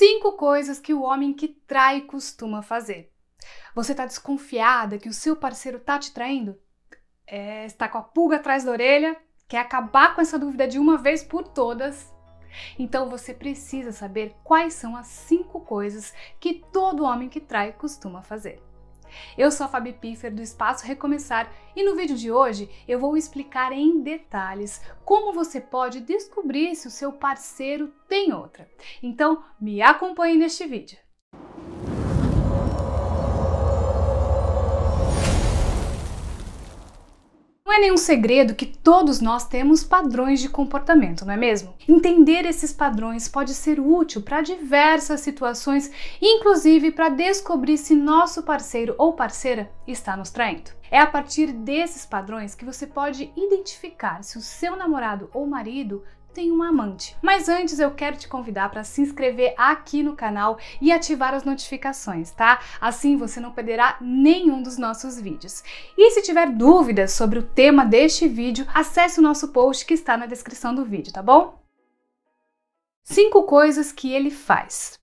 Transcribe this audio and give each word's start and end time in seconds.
Cinco 0.00 0.32
coisas 0.32 0.80
que 0.80 0.94
o 0.94 1.02
homem 1.02 1.34
que 1.34 1.46
trai 1.46 2.00
costuma 2.00 2.62
fazer. 2.62 3.12
Você 3.74 3.92
está 3.92 4.06
desconfiada 4.06 4.96
que 4.96 5.10
o 5.10 5.12
seu 5.12 5.36
parceiro 5.36 5.76
está 5.76 5.98
te 5.98 6.10
traindo? 6.14 6.58
É, 7.26 7.66
está 7.66 7.86
com 7.86 7.98
a 7.98 8.02
pulga 8.02 8.36
atrás 8.36 8.64
da 8.64 8.72
orelha? 8.72 9.14
Quer 9.46 9.58
acabar 9.58 10.14
com 10.14 10.22
essa 10.22 10.38
dúvida 10.38 10.66
de 10.66 10.78
uma 10.78 10.96
vez 10.96 11.22
por 11.22 11.46
todas? 11.46 12.10
Então 12.78 13.10
você 13.10 13.34
precisa 13.34 13.92
saber 13.92 14.34
quais 14.42 14.72
são 14.72 14.96
as 14.96 15.06
cinco 15.06 15.60
coisas 15.60 16.14
que 16.40 16.54
todo 16.72 17.04
homem 17.04 17.28
que 17.28 17.38
trai 17.38 17.74
costuma 17.74 18.22
fazer. 18.22 18.69
Eu 19.36 19.50
sou 19.50 19.66
a 19.66 19.68
Fabi 19.68 19.92
Piffer 19.92 20.32
do 20.32 20.42
Espaço 20.42 20.86
Recomeçar 20.86 21.52
e 21.74 21.82
no 21.82 21.96
vídeo 21.96 22.16
de 22.16 22.30
hoje 22.30 22.68
eu 22.86 22.98
vou 22.98 23.16
explicar 23.16 23.72
em 23.72 24.00
detalhes 24.00 24.80
como 25.04 25.32
você 25.32 25.60
pode 25.60 26.00
descobrir 26.00 26.74
se 26.74 26.88
o 26.88 26.90
seu 26.90 27.12
parceiro 27.12 27.92
tem 28.08 28.32
outra. 28.32 28.70
Então 29.02 29.44
me 29.60 29.82
acompanhe 29.82 30.36
neste 30.36 30.66
vídeo. 30.66 30.98
É 37.80 37.84
nenhum 37.84 37.96
segredo 37.96 38.54
que 38.54 38.66
todos 38.66 39.20
nós 39.20 39.48
temos 39.48 39.82
padrões 39.82 40.38
de 40.40 40.50
comportamento, 40.50 41.24
não 41.24 41.32
é 41.32 41.36
mesmo? 41.36 41.74
Entender 41.88 42.44
esses 42.44 42.74
padrões 42.74 43.26
pode 43.26 43.54
ser 43.54 43.80
útil 43.80 44.20
para 44.20 44.42
diversas 44.42 45.22
situações, 45.22 45.90
inclusive 46.20 46.90
para 46.90 47.08
descobrir 47.08 47.78
se 47.78 47.96
nosso 47.96 48.42
parceiro 48.42 48.94
ou 48.98 49.14
parceira 49.14 49.70
está 49.86 50.14
nos 50.14 50.30
traindo. 50.30 50.70
É 50.90 50.98
a 50.98 51.06
partir 51.06 51.52
desses 51.52 52.04
padrões 52.04 52.54
que 52.54 52.66
você 52.66 52.86
pode 52.86 53.32
identificar 53.34 54.22
se 54.22 54.36
o 54.36 54.42
seu 54.42 54.76
namorado 54.76 55.30
ou 55.32 55.46
marido 55.46 56.02
tem 56.40 56.50
uma 56.50 56.68
amante. 56.68 57.14
Mas 57.20 57.50
antes 57.50 57.78
eu 57.78 57.90
quero 57.90 58.16
te 58.16 58.26
convidar 58.26 58.70
para 58.70 58.82
se 58.82 59.02
inscrever 59.02 59.52
aqui 59.58 60.02
no 60.02 60.16
canal 60.16 60.58
e 60.80 60.90
ativar 60.90 61.34
as 61.34 61.44
notificações, 61.44 62.30
tá? 62.30 62.60
Assim 62.80 63.14
você 63.14 63.38
não 63.38 63.52
perderá 63.52 63.98
nenhum 64.00 64.62
dos 64.62 64.78
nossos 64.78 65.20
vídeos. 65.20 65.62
E 65.98 66.10
se 66.12 66.22
tiver 66.22 66.50
dúvidas 66.50 67.12
sobre 67.12 67.38
o 67.38 67.42
tema 67.42 67.84
deste 67.84 68.26
vídeo, 68.26 68.66
acesse 68.72 69.20
o 69.20 69.22
nosso 69.22 69.48
post 69.48 69.84
que 69.84 69.92
está 69.92 70.16
na 70.16 70.24
descrição 70.24 70.74
do 70.74 70.82
vídeo, 70.82 71.12
tá 71.12 71.22
bom? 71.22 71.60
Cinco 73.02 73.42
coisas 73.42 73.92
que 73.92 74.10
ele 74.10 74.30
faz. 74.30 74.99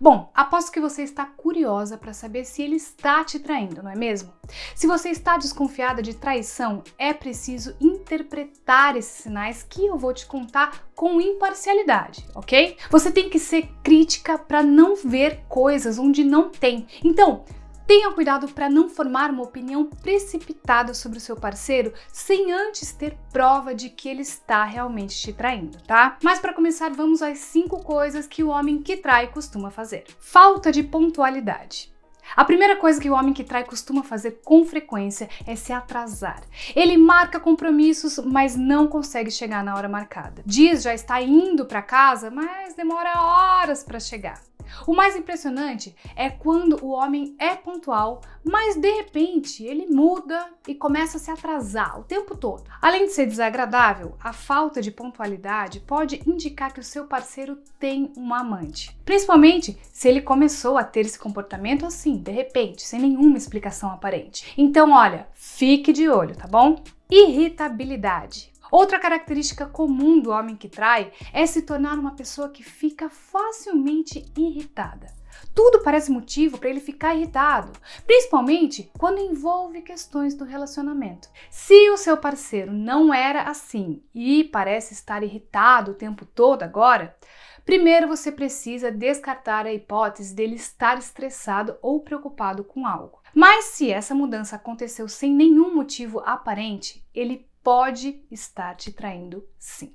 Bom, 0.00 0.30
aposto 0.32 0.70
que 0.70 0.80
você 0.80 1.02
está 1.02 1.26
curiosa 1.26 1.98
para 1.98 2.12
saber 2.12 2.44
se 2.44 2.62
ele 2.62 2.76
está 2.76 3.24
te 3.24 3.40
traindo, 3.40 3.82
não 3.82 3.90
é 3.90 3.96
mesmo? 3.96 4.32
Se 4.72 4.86
você 4.86 5.08
está 5.08 5.36
desconfiada 5.36 6.00
de 6.00 6.14
traição, 6.14 6.84
é 6.96 7.12
preciso 7.12 7.74
interpretar 7.80 8.96
esses 8.96 9.24
sinais 9.24 9.64
que 9.64 9.84
eu 9.84 9.98
vou 9.98 10.14
te 10.14 10.24
contar 10.24 10.88
com 10.94 11.20
imparcialidade, 11.20 12.24
ok? 12.32 12.76
Você 12.90 13.10
tem 13.10 13.28
que 13.28 13.40
ser 13.40 13.68
crítica 13.82 14.38
para 14.38 14.62
não 14.62 14.94
ver 14.94 15.40
coisas 15.48 15.98
onde 15.98 16.22
não 16.22 16.48
tem. 16.48 16.86
Então, 17.02 17.44
Tenha 17.88 18.12
cuidado 18.12 18.46
para 18.48 18.68
não 18.68 18.86
formar 18.86 19.30
uma 19.30 19.44
opinião 19.44 19.86
precipitada 19.86 20.92
sobre 20.92 21.16
o 21.16 21.20
seu 21.22 21.34
parceiro 21.34 21.94
sem 22.12 22.52
antes 22.52 22.92
ter 22.92 23.16
prova 23.32 23.74
de 23.74 23.88
que 23.88 24.10
ele 24.10 24.20
está 24.20 24.62
realmente 24.62 25.18
te 25.18 25.32
traindo, 25.32 25.78
tá? 25.86 26.18
Mas 26.22 26.38
para 26.38 26.52
começar, 26.52 26.90
vamos 26.90 27.22
às 27.22 27.38
cinco 27.38 27.82
coisas 27.82 28.26
que 28.26 28.44
o 28.44 28.48
homem 28.48 28.82
que 28.82 28.98
trai 28.98 29.28
costuma 29.28 29.70
fazer. 29.70 30.04
Falta 30.20 30.70
de 30.70 30.82
pontualidade. 30.82 31.90
A 32.36 32.44
primeira 32.44 32.76
coisa 32.76 33.00
que 33.00 33.08
o 33.08 33.14
homem 33.14 33.32
que 33.32 33.42
trai 33.42 33.64
costuma 33.64 34.02
fazer 34.02 34.42
com 34.44 34.66
frequência 34.66 35.26
é 35.46 35.56
se 35.56 35.72
atrasar. 35.72 36.42
Ele 36.76 36.98
marca 36.98 37.40
compromissos, 37.40 38.18
mas 38.18 38.54
não 38.54 38.86
consegue 38.86 39.30
chegar 39.30 39.64
na 39.64 39.74
hora 39.74 39.88
marcada. 39.88 40.42
Diz 40.44 40.82
já 40.82 40.92
está 40.92 41.22
indo 41.22 41.64
para 41.64 41.80
casa, 41.80 42.30
mas 42.30 42.74
demora 42.74 43.18
horas 43.18 43.82
para 43.82 43.98
chegar. 43.98 44.42
O 44.86 44.94
mais 44.94 45.16
impressionante 45.16 45.94
é 46.16 46.30
quando 46.30 46.84
o 46.84 46.90
homem 46.90 47.34
é 47.38 47.54
pontual, 47.54 48.20
mas 48.44 48.76
de 48.76 48.90
repente 48.90 49.64
ele 49.64 49.86
muda 49.86 50.48
e 50.66 50.74
começa 50.74 51.16
a 51.16 51.20
se 51.20 51.30
atrasar 51.30 51.98
o 52.00 52.04
tempo 52.04 52.36
todo. 52.36 52.64
Além 52.80 53.06
de 53.06 53.12
ser 53.12 53.26
desagradável, 53.26 54.16
a 54.20 54.32
falta 54.32 54.80
de 54.80 54.90
pontualidade 54.90 55.80
pode 55.80 56.22
indicar 56.26 56.72
que 56.72 56.80
o 56.80 56.84
seu 56.84 57.06
parceiro 57.06 57.58
tem 57.78 58.12
uma 58.16 58.40
amante. 58.40 58.96
Principalmente 59.04 59.78
se 59.92 60.08
ele 60.08 60.20
começou 60.20 60.76
a 60.76 60.84
ter 60.84 61.00
esse 61.00 61.18
comportamento 61.18 61.86
assim, 61.86 62.16
de 62.16 62.30
repente, 62.30 62.82
sem 62.82 63.00
nenhuma 63.00 63.36
explicação 63.36 63.90
aparente. 63.90 64.52
Então, 64.56 64.92
olha, 64.92 65.28
fique 65.34 65.92
de 65.92 66.08
olho, 66.08 66.36
tá 66.36 66.46
bom? 66.46 66.82
Irritabilidade. 67.10 68.52
Outra 68.70 68.98
característica 68.98 69.66
comum 69.66 70.20
do 70.20 70.30
homem 70.30 70.56
que 70.56 70.68
trai 70.68 71.12
é 71.32 71.46
se 71.46 71.62
tornar 71.62 71.98
uma 71.98 72.14
pessoa 72.14 72.50
que 72.50 72.62
fica 72.62 73.08
facilmente 73.08 74.30
irritada. 74.36 75.18
Tudo 75.54 75.82
parece 75.82 76.10
motivo 76.10 76.58
para 76.58 76.68
ele 76.68 76.80
ficar 76.80 77.14
irritado, 77.14 77.72
principalmente 78.06 78.90
quando 78.98 79.20
envolve 79.20 79.82
questões 79.82 80.34
do 80.34 80.44
relacionamento. 80.44 81.28
Se 81.50 81.90
o 81.90 81.96
seu 81.96 82.16
parceiro 82.16 82.72
não 82.72 83.12
era 83.12 83.42
assim 83.42 84.02
e 84.14 84.44
parece 84.44 84.94
estar 84.94 85.22
irritado 85.22 85.92
o 85.92 85.94
tempo 85.94 86.24
todo 86.24 86.62
agora, 86.62 87.16
primeiro 87.64 88.08
você 88.08 88.32
precisa 88.32 88.90
descartar 88.90 89.66
a 89.66 89.72
hipótese 89.72 90.34
dele 90.34 90.56
estar 90.56 90.98
estressado 90.98 91.76
ou 91.82 92.00
preocupado 92.00 92.64
com 92.64 92.86
algo. 92.86 93.20
Mas 93.34 93.66
se 93.66 93.90
essa 93.90 94.14
mudança 94.14 94.56
aconteceu 94.56 95.08
sem 95.08 95.32
nenhum 95.32 95.74
motivo 95.74 96.20
aparente, 96.20 97.06
ele 97.14 97.47
pode 97.62 98.22
estar 98.30 98.74
te 98.74 98.92
traindo 98.92 99.44
sim. 99.58 99.92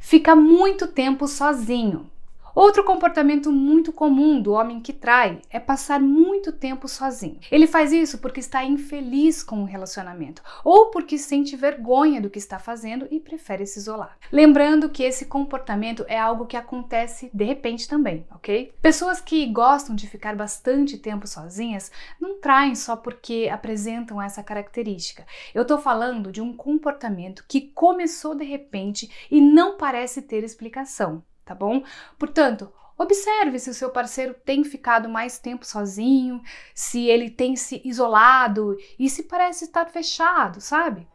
Fica 0.00 0.34
muito 0.34 0.88
tempo 0.88 1.26
sozinho. 1.28 2.10
Outro 2.54 2.84
comportamento 2.84 3.50
muito 3.50 3.92
comum 3.92 4.38
do 4.40 4.52
homem 4.52 4.78
que 4.78 4.92
trai 4.92 5.40
é 5.48 5.58
passar 5.58 5.98
muito 6.00 6.52
tempo 6.52 6.86
sozinho. 6.86 7.40
Ele 7.50 7.66
faz 7.66 7.92
isso 7.92 8.18
porque 8.18 8.40
está 8.40 8.62
infeliz 8.62 9.42
com 9.42 9.62
o 9.62 9.66
relacionamento 9.66 10.42
ou 10.62 10.90
porque 10.90 11.16
sente 11.16 11.56
vergonha 11.56 12.20
do 12.20 12.28
que 12.28 12.38
está 12.38 12.58
fazendo 12.58 13.08
e 13.10 13.18
prefere 13.18 13.64
se 13.66 13.78
isolar. 13.78 14.18
Lembrando 14.30 14.90
que 14.90 15.02
esse 15.02 15.24
comportamento 15.26 16.04
é 16.08 16.18
algo 16.18 16.44
que 16.44 16.56
acontece 16.56 17.30
de 17.32 17.44
repente 17.44 17.88
também, 17.88 18.26
ok? 18.30 18.74
Pessoas 18.82 19.18
que 19.18 19.46
gostam 19.46 19.96
de 19.96 20.06
ficar 20.06 20.36
bastante 20.36 20.98
tempo 20.98 21.26
sozinhas 21.26 21.90
não 22.20 22.38
traem 22.38 22.74
só 22.74 22.96
porque 22.96 23.48
apresentam 23.50 24.20
essa 24.20 24.42
característica. 24.42 25.26
Eu 25.54 25.62
estou 25.62 25.78
falando 25.78 26.30
de 26.30 26.42
um 26.42 26.54
comportamento 26.54 27.44
que 27.48 27.62
começou 27.62 28.34
de 28.34 28.44
repente 28.44 29.10
e 29.30 29.40
não 29.40 29.78
parece 29.78 30.20
ter 30.20 30.44
explicação 30.44 31.22
tá 31.44 31.54
bom? 31.54 31.82
Portanto, 32.18 32.72
observe 32.96 33.58
se 33.58 33.70
o 33.70 33.74
seu 33.74 33.90
parceiro 33.90 34.34
tem 34.34 34.64
ficado 34.64 35.08
mais 35.08 35.38
tempo 35.38 35.66
sozinho, 35.66 36.42
se 36.74 37.06
ele 37.06 37.30
tem 37.30 37.56
se 37.56 37.80
isolado 37.84 38.76
e 38.98 39.08
se 39.08 39.24
parece 39.24 39.64
estar 39.64 39.90
fechado, 39.90 40.60
sabe? 40.60 41.06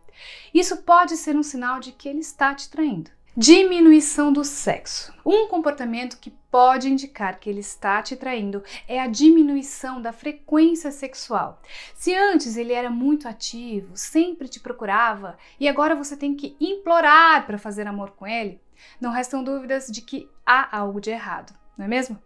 Isso 0.53 0.77
pode 0.83 1.15
ser 1.17 1.35
um 1.35 1.43
sinal 1.43 1.79
de 1.79 1.91
que 1.91 2.09
ele 2.09 2.19
está 2.19 2.53
te 2.53 2.69
traindo. 2.69 3.11
Diminuição 3.39 4.33
do 4.33 4.43
sexo. 4.43 5.13
Um 5.23 5.47
comportamento 5.47 6.17
que 6.17 6.31
pode 6.31 6.89
indicar 6.89 7.39
que 7.39 7.47
ele 7.47 7.59
está 7.59 8.01
te 8.01 8.15
traindo 8.15 8.63
é 8.87 8.99
a 8.99 9.05
diminuição 9.05 10.01
da 10.01 10.11
frequência 10.11 10.89
sexual. 10.89 11.61
Se 11.93 12.15
antes 12.15 12.57
ele 12.57 12.73
era 12.73 12.89
muito 12.89 13.27
ativo, 13.27 13.95
sempre 13.95 14.47
te 14.47 14.59
procurava 14.59 15.37
e 15.59 15.67
agora 15.67 15.95
você 15.95 16.17
tem 16.17 16.33
que 16.33 16.57
implorar 16.59 17.45
para 17.45 17.59
fazer 17.59 17.85
amor 17.85 18.09
com 18.09 18.25
ele, 18.25 18.59
não 18.99 19.11
restam 19.11 19.43
dúvidas 19.43 19.85
de 19.85 20.01
que 20.01 20.27
há 20.43 20.75
algo 20.75 20.99
de 20.99 21.11
errado, 21.11 21.53
não 21.77 21.85
é 21.85 21.87
mesmo? 21.87 22.19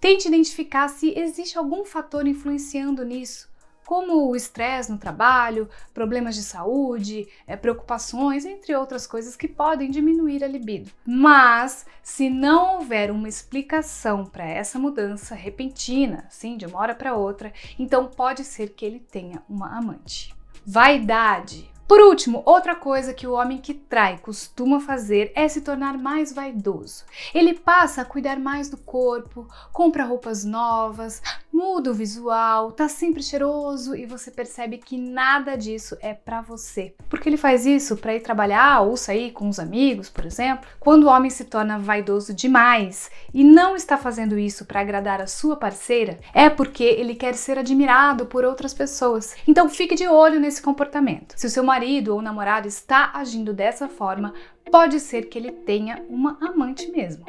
Tente 0.00 0.26
identificar 0.26 0.88
se 0.88 1.16
existe 1.16 1.56
algum 1.56 1.84
fator 1.84 2.26
influenciando 2.26 3.04
nisso 3.04 3.51
como 3.92 4.30
o 4.30 4.34
estresse 4.34 4.90
no 4.90 4.96
trabalho, 4.96 5.68
problemas 5.92 6.34
de 6.34 6.42
saúde, 6.42 7.28
é, 7.46 7.54
preocupações, 7.56 8.46
entre 8.46 8.74
outras 8.74 9.06
coisas 9.06 9.36
que 9.36 9.46
podem 9.46 9.90
diminuir 9.90 10.42
a 10.42 10.48
libido. 10.48 10.90
Mas, 11.04 11.84
se 12.02 12.30
não 12.30 12.76
houver 12.76 13.10
uma 13.10 13.28
explicação 13.28 14.24
para 14.24 14.48
essa 14.48 14.78
mudança 14.78 15.34
repentina, 15.34 16.24
assim, 16.26 16.56
de 16.56 16.64
uma 16.64 16.78
hora 16.78 16.94
para 16.94 17.14
outra, 17.14 17.52
então 17.78 18.06
pode 18.06 18.44
ser 18.44 18.70
que 18.70 18.82
ele 18.82 18.98
tenha 18.98 19.42
uma 19.46 19.76
amante. 19.76 20.34
Vaidade. 20.64 21.70
Por 21.92 22.00
último, 22.00 22.42
outra 22.46 22.74
coisa 22.74 23.12
que 23.12 23.26
o 23.26 23.34
homem 23.34 23.58
que 23.58 23.74
trai 23.74 24.16
costuma 24.16 24.80
fazer 24.80 25.30
é 25.34 25.46
se 25.46 25.60
tornar 25.60 25.98
mais 25.98 26.32
vaidoso. 26.32 27.04
Ele 27.34 27.52
passa 27.52 28.00
a 28.00 28.04
cuidar 28.06 28.38
mais 28.38 28.70
do 28.70 28.78
corpo, 28.78 29.46
compra 29.74 30.02
roupas 30.02 30.42
novas, 30.42 31.20
muda 31.52 31.90
o 31.90 31.94
visual, 31.94 32.72
tá 32.72 32.88
sempre 32.88 33.22
cheiroso 33.22 33.94
e 33.94 34.06
você 34.06 34.30
percebe 34.30 34.78
que 34.78 34.96
nada 34.96 35.54
disso 35.54 35.94
é 36.00 36.14
para 36.14 36.40
você. 36.40 36.94
Porque 37.10 37.28
ele 37.28 37.36
faz 37.36 37.66
isso 37.66 37.94
para 37.94 38.14
ir 38.14 38.20
trabalhar 38.20 38.80
ou 38.80 38.96
sair 38.96 39.30
com 39.30 39.46
os 39.46 39.58
amigos, 39.58 40.08
por 40.08 40.24
exemplo. 40.24 40.66
Quando 40.80 41.04
o 41.04 41.08
homem 41.08 41.28
se 41.28 41.44
torna 41.44 41.78
vaidoso 41.78 42.32
demais 42.32 43.10
e 43.34 43.44
não 43.44 43.76
está 43.76 43.98
fazendo 43.98 44.38
isso 44.38 44.64
para 44.64 44.80
agradar 44.80 45.20
a 45.20 45.26
sua 45.26 45.56
parceira, 45.56 46.18
é 46.32 46.48
porque 46.48 46.84
ele 46.84 47.14
quer 47.14 47.34
ser 47.34 47.58
admirado 47.58 48.24
por 48.24 48.46
outras 48.46 48.72
pessoas. 48.72 49.36
Então 49.46 49.68
fique 49.68 49.94
de 49.94 50.08
olho 50.08 50.40
nesse 50.40 50.62
comportamento. 50.62 51.34
Se 51.36 51.46
o 51.46 51.50
seu 51.50 51.62
marido 51.62 51.81
marido 51.82 52.14
ou 52.14 52.22
namorado 52.22 52.68
está 52.68 53.10
agindo 53.12 53.52
dessa 53.52 53.88
forma, 53.88 54.32
pode 54.70 55.00
ser 55.00 55.22
que 55.22 55.36
ele 55.36 55.50
tenha 55.50 56.00
uma 56.08 56.38
amante 56.40 56.88
mesmo. 56.92 57.26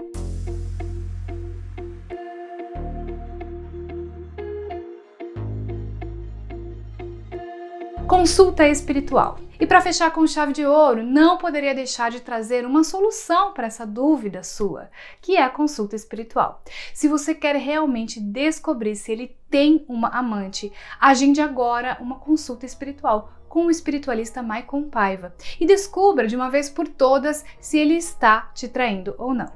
Consulta 8.07 8.67
espiritual. 8.67 9.39
E 9.59 9.65
para 9.65 9.81
fechar 9.81 10.11
com 10.11 10.27
chave 10.27 10.53
de 10.53 10.65
ouro, 10.65 11.01
não 11.01 11.37
poderia 11.37 11.73
deixar 11.73 12.11
de 12.11 12.19
trazer 12.19 12.63
uma 12.63 12.83
solução 12.83 13.53
para 13.53 13.65
essa 13.65 13.87
dúvida 13.87 14.43
sua, 14.43 14.91
que 15.19 15.35
é 15.35 15.41
a 15.41 15.49
consulta 15.49 15.95
espiritual. 15.95 16.61
Se 16.93 17.07
você 17.07 17.33
quer 17.33 17.55
realmente 17.55 18.19
descobrir 18.19 18.95
se 18.95 19.11
ele 19.11 19.35
tem 19.49 19.83
uma 19.87 20.09
amante, 20.09 20.71
agende 20.99 21.41
agora 21.41 21.97
uma 21.99 22.19
consulta 22.19 22.67
espiritual 22.67 23.31
com 23.53 23.67
o 23.67 23.69
espiritualista 23.69 24.41
Maicon 24.41 24.89
Paiva 24.89 25.31
e 25.59 25.67
descubra 25.67 26.25
de 26.25 26.35
uma 26.35 26.49
vez 26.49 26.71
por 26.71 26.87
todas 26.87 27.45
se 27.59 27.77
ele 27.77 27.93
está 27.93 28.49
te 28.51 28.67
traindo 28.67 29.13
ou 29.15 29.31
não. 29.31 29.53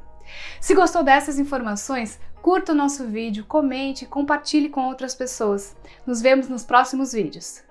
Se 0.62 0.76
gostou 0.76 1.04
dessas 1.04 1.40
informações, 1.40 2.20
curta 2.40 2.74
o 2.74 2.76
nosso 2.76 3.08
vídeo, 3.08 3.44
comente 3.48 4.06
compartilhe 4.06 4.70
com 4.70 4.86
outras 4.86 5.16
pessoas. 5.16 5.76
Nos 6.06 6.22
vemos 6.22 6.48
nos 6.48 6.64
próximos 6.64 7.12
vídeos. 7.12 7.67